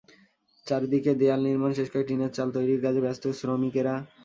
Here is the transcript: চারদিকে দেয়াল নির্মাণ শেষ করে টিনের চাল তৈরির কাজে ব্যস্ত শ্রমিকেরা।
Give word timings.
চারদিকে 0.67 1.11
দেয়াল 1.21 1.41
নির্মাণ 1.47 1.71
শেষ 1.77 1.87
করে 1.91 2.03
টিনের 2.03 2.31
চাল 2.33 2.47
তৈরির 2.55 2.83
কাজে 2.85 2.99
ব্যস্ত 3.05 3.23
শ্রমিকেরা। 3.39 3.93